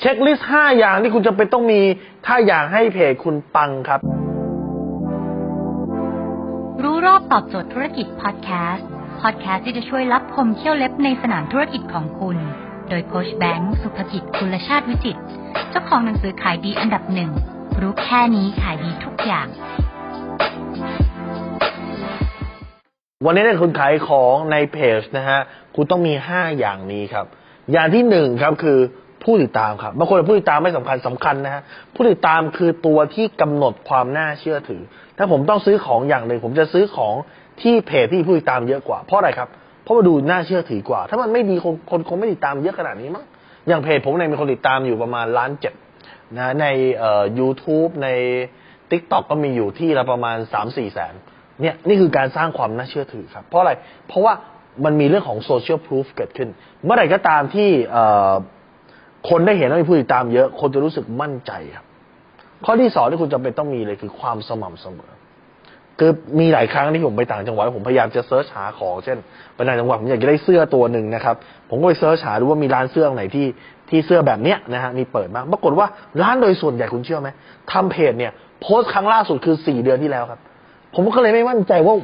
[0.00, 1.80] checklist ห้าอย่างที่คุณจำเป็นต้องมี
[2.26, 4.00] ถ้าอยากให้เพจคุณปังครับ
[6.82, 8.86] รู้รอบตอบโจทย์ธุรกิจพอดแคสต์
[9.20, 12.36] พอดแคสต์ที่จะช่วยลับคมเขี้ยวเล็บในสนามธุรกิจของคุณ
[12.88, 15.20] โดยโค้ชแบงค์สุภกิจคุณชาติวิจิตร
[15.70, 17.30] เจ้าของหนังสือขายดีอันดับหนึ่ง
[17.80, 19.46] รู้แค่นี้ขายดีทุกอย่าง
[23.24, 25.40] วันนี้เนี่ยคุณขายของในเพจนะฮะ
[25.74, 27.26] คุณต้องมีห้าอย่างนี้ครับ
[27.72, 28.78] อย่างที่หนึ่งครับคือ
[29.24, 31.62] ผู้ติดตามครับบางคนผู้ติดตามไม่สำคัญสำคัญนะฮะ
[31.94, 34.82] ผู้ติดตามคือตัวที่กำหนดความน่าเชื่อถือ
[35.18, 37.14] ถ้าผมต้องซื้อของอย่างหนึ่ง ผมจะซื้อของ
[37.62, 39.48] ที่เพจที่ผู้ติดตามเยอะกว่า เพราะอะไรครับ
[39.82, 43.24] เพราะว่าดูน่าเชื่อถือกว่า ถ้ามันไม่ดีคนคนคงไม่ติดตามเยอะขนาดนี้มั้ง
[43.68, 45.74] อย่างเพจผมเนี่ยมีคนติดตามอยู่ประมาณล้านเจ็ด
[46.38, 46.66] นะใน
[46.98, 48.08] เอ่อ YouTube ใน
[48.90, 51.14] t ิ k t o k ก็มีอยู่ที่ละประมาณสามสี่แสน
[51.62, 53.72] เนี่ยนี่คือการสร้างความน่าเชื่อถือครับ เพราะอะไร
[54.08, 54.34] เพราะว่า
[54.84, 56.48] มันมีเรื่องของโซเชียลพ o ูฟเกิดขึ้น
[56.84, 58.32] เมื่อไหร่ก็ตามที่เอ่อ
[59.28, 61.84] คนได้เห็นว่ามีผู้ติดตามเยอะ คนจะรู้สึกมั่นใจครับ
[62.64, 65.12] ข้อที่สองที่คุณจำเป็นต้องมีเลยคือความสม่ำเสมอ
[65.98, 69.18] คือมีหลายครั้งที่ผมไปต่างจังหวัดผมพยายามจะเซิร์ชหาของ เช่น
[69.54, 71.36] ไปต่างจังหวัดผมอยากจะได้เสื้อตัวหนึ่งนะครับ
[71.70, 73.46] ผมก็ไปเซิร์ชหาดูว่ามีร้านเสื้อไหนที่
[73.88, 75.86] ที่เสื้อแบบเนี้ยนะฮะมีเปิดบ้างปรากฏว่า
[76.22, 77.28] ร้านโดยส่วนใหญ่คุณเชื่อไหม
[77.72, 80.40] ทำเพจเนี่ย โพสต์ครั้งล่าสุดคือสี่เดือนที่แล้วครับ
[80.94, 81.94] ผมก็เลยไม่มั่นใจว่า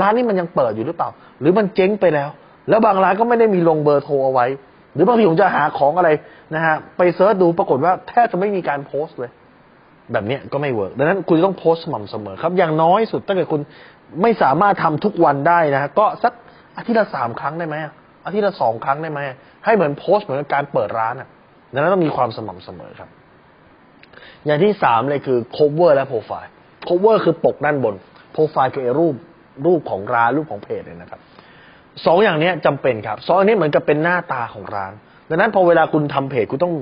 [0.00, 2.28] ร้านนี้มันยังเปิดอยู่หรือเปล่า หรือมันเจ๊งไปแล้ว
[2.68, 4.46] แล้วบางร้านก็ไม่ได้มีลงเบอร์โทรเอาไว้
[4.94, 6.10] หรือบางทีผมจะหาของอะไร
[6.54, 9.30] นะฮะไป search ดูปรากฏว่าแทบจะไม่มีการโพสต์เลย
[10.12, 13.60] แบบนี้ก็ไม่ work ดังนั้นคุณต้องโพสต์สม่ำเสมอครับ อย่างน้อยสุดถ้าเกิดคุณ
[14.22, 16.32] ไม่สามารถทำทุกวันได้นะฮะก็สัก
[16.76, 17.76] อาทิตย์ละสามครั้งได้ไหม
[18.24, 19.20] อาทิตย์ละสองครั้งได้ไหม
[19.64, 21.28] ให้เหมือนโพสต์เหมือนการเปิดร้านอะ
[21.74, 23.10] ดังนั้นต้องมีความสม่ำเสมอครับ
[24.46, 26.50] อย่างที่สามเลยคือ cover และ profile
[26.88, 27.94] cover คือปกด้านบน
[28.34, 29.14] profile คือรูป
[29.66, 31.20] รูปของร้านรูปของเพจเนี่ยนะครับ
[32.06, 34.92] สองอย่างนี้ยจำเป็นครับสองอันนี้เหมือนกับเป็นหน้าตาของร้าน
[35.28, 36.74] ดังนั้นพอเวลาคุณทำเพจคุณต้อง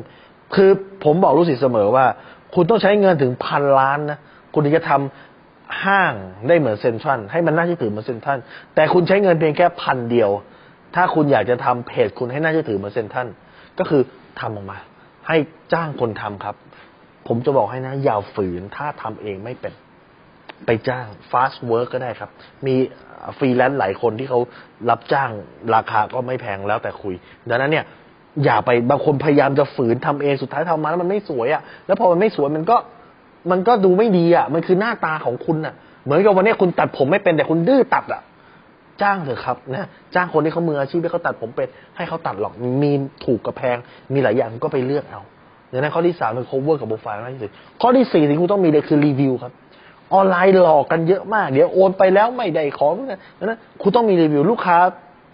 [0.54, 0.70] คือ
[1.04, 2.06] ผมบอกลูกศิษย์เสมอว่า
[2.54, 4.18] คุณต้องใช้เงินถึงพันล้านนะ
[4.52, 6.12] คุณถึงจะทำห้าง
[6.48, 8.38] ได้เหมือนเซ็นทรัลให้มันน่าเชื่อถือเหมือนเซ็นทรัล
[8.74, 10.30] แต่คุณใช้เงินเพียงแค่พันเดียว
[10.94, 13.26] ถ้าคุณอยากจะทำเพจคุณให้น่าเชื่อถือเหมือนเซ็นทรัล
[13.78, 14.02] ก็คือ
[14.40, 14.78] ทำออกมา
[15.28, 15.36] ให้
[15.72, 16.56] จ้างคนทำครับ
[17.28, 19.72] ผมจะบอกให้นะอย่าฝืนถ้าทำเองไม่เป็น
[20.66, 22.30] ไปจ้าง Fastwork ก็ได้ครับ
[22.66, 22.74] มี
[23.38, 24.40] ฟรีแลนซ์หลายคนที่เขา
[24.90, 25.30] รับจ้าง
[25.74, 27.14] ราคาก็ไม่แพงแล้วแต่คุย
[27.48, 27.84] ดังนั้นเนี่ย
[28.44, 32.76] อย่าไปบางคนพยายามจะฝืนทำเองสุดท้ายทำมาแล้วมันไม่สวยอะ่ะ แล้วพอมันไม่สวยมันก็
[33.50, 35.74] มันก็ดูไม่ดีอะ่ะ มันคือหน้าตาของคุณอะ่ะ
[36.04, 38.22] เหมือนกับวันนี้คุณตัดผมไม่เป็นแต่คุณดื้อตัดอะ่ะ
[39.02, 42.52] จ้างเถอะครับนะจ้างคนที่เขามืออาชีพที่เขาตัดผมเป็นให้เขาตัดหรอก
[42.82, 42.92] มี
[43.24, 43.76] ถูกกับแพง
[44.12, 45.22] มีหลายอย่างก็ไปเลือกเอา
[45.72, 49.52] ดังนั้นข้อที่สามคือ cover กับโปรไฟล์มากที่สุดข้อที่สี่ที่คุณต้องมีเลยคือรีวิวครับ
[50.14, 54.78] ออนไลน์หลอกกันเยอะมาก เดี๋ยวโอนไปแล้วไม่ได้ของนะนั้นคุณต้องมีรีวิวลูกค้า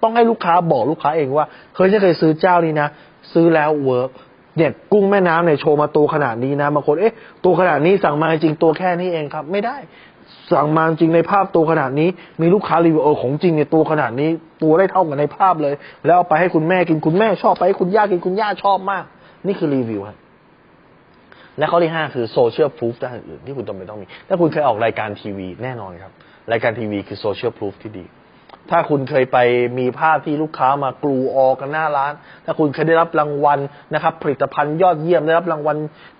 [0.03, 2.89] ต้องให้ลูกค้าบอกลูกค้าเองว่าเคยฉันเคยซื้อเจ้านี้นะ
[3.33, 4.11] ซื้อแล้ว work
[4.57, 7.15] เนี่ยกุ้งแม่น้ำเนี่ยโชว์มาตัวขนาดนี้นะบางคนเอ๊ะ
[7.45, 9.77] ตัวขนาดนี้สั่งมาจริงตัวแค่นี้เองครับ ไม่ได้
[10.53, 12.09] สั่งมาจริงในภาพตัวขนาดนี้
[12.41, 14.31] มีลูกค้ารีวิวเออของจริงเนี่ยตัวขนาดนี้
[14.63, 15.75] ตัวได้เท่ากันในภาพเลย
[16.07, 19.05] แล้วเอาไปให้คุณแม่กินคุณแม่ชอบไปให้คุณย่ากินคุณย่าชอบมาก
[19.47, 20.17] นี่คือรีวิวครับ
[21.59, 26.13] และข้อที่ห้าคือโซเชียลพ o ูฟด้านอื่นที่คุณจำเป็นต้องมี ถ้าคุณเคยออกรายการทีวีแน่นอนครับ
[26.53, 28.05] รายการทีวีคือโซเชียลพ o ูฟที่ดี
[28.71, 29.39] ถ้าคุณเคยไป
[29.79, 32.13] มีภาพที่ลูกค้ามากรูออกกันหน้าร้าน
[32.45, 33.59] ถ้าคุณเคยได้รับรางวัล
[33.95, 35.77] นะครับ ผลิตภัณฑ์ยอดเยี่ยมได้รับรางวัล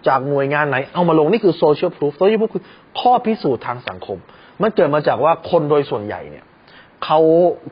[0.09, 2.65] จากหน่วยงานไหน เอามาลงนี่คือโซเชียลพ o ูฟโซเชียลพ o ูฟคือ
[3.01, 4.19] ข้อพิสูจน์ทางสังคม
[4.63, 6.45] มันเกิดมาจากว่าคนโดยส่วนใหญ่เนี่ย
[7.05, 7.19] เขา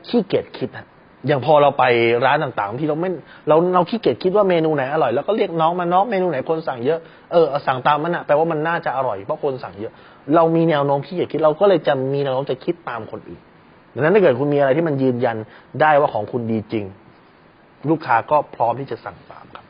[0.07, 0.87] ขี้เกียจคิดนะ
[1.27, 1.83] อย่างพอเราไป
[2.25, 3.09] ร้านต่างๆที่เราไม่
[3.47, 6.99] เราเราขี้เกียจคิดว่าเมนูไหนอร่อยแล้วก็เรียกน้องมาน้องเมนูไหนคนสั่งเยอะ
[7.31, 9.93] เออสั่งตามมันอะแปลว่ามันน่าจะอร่อยเพราะคนสั่งเยอะ
[10.35, 13.41] เรามีแนวโน้มขี้เกียจคิดเราก็เลยจะมีแนวโน้มจะคิดตามคนอื่น
[13.93, 15.37] ดังนั้นถ้าเกิดคุณมีอะไรที่มันยืนยัน
[15.81, 16.85] ได้ว่าของคุณดีจริง
[17.89, 19.65] ลูกค้าก็พร้อมที่จะสั่งตามครับ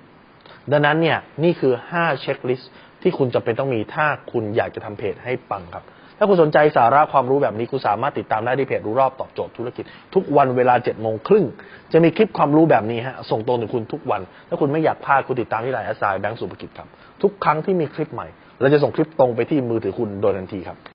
[0.72, 2.72] ดังนั้นเนี่ยนี่คือ 5 checklist
[3.04, 5.84] ที่คุณจำเป็นต้องมีถ้าคุณอยากจะทำเพจให้ปังครับ
[6.18, 9.84] ถ้าคุณสนใจสาระความรู้แบบนี้คุณสามารถติดตามได้ที่เพจรู้รอบตอบโจทย์ธุรกิจ
[10.14, 11.46] ทุกวันเวลาเจ็ดโมงครึ่ง
[11.94, 16.88] จะมีคลิปความรู้แบบนี้ฮะส่งตรงถึงคุณทุกวัน ถ้าคุณไม่อยากพลาดคุณติดตามที่ไลน์แอสไซแบงก์สุภกิจครับ
[17.22, 18.28] ทุกครั้งที่มีคลิปใหม่
[18.60, 20.78] เราจะส่งคลิปตรงไปที่มือถือคุณโดยทันทีครับ